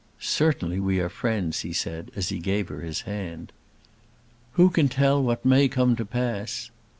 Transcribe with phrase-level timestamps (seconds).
[0.19, 3.51] "Certainly we are friends," he said, as he gave her his hand.
[4.53, 6.71] "Who can tell what may come to pass?"